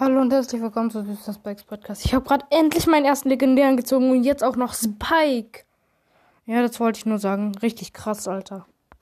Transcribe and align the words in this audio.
Hallo 0.00 0.22
und 0.22 0.32
herzlich 0.32 0.62
willkommen 0.62 0.90
zu 0.90 1.04
Süßer 1.04 1.34
Spikes 1.34 1.62
Podcast. 1.62 2.06
Ich 2.06 2.14
habe 2.14 2.24
gerade 2.24 2.46
endlich 2.48 2.86
meinen 2.86 3.04
ersten 3.04 3.28
legendären 3.28 3.76
gezogen 3.76 4.10
und 4.10 4.24
jetzt 4.24 4.42
auch 4.42 4.56
noch 4.56 4.72
Spike. 4.72 5.64
Ja, 6.46 6.62
das 6.62 6.80
wollte 6.80 7.00
ich 7.00 7.04
nur 7.04 7.18
sagen. 7.18 7.54
Richtig 7.56 7.92
krass, 7.92 8.26
Alter. 8.26 8.66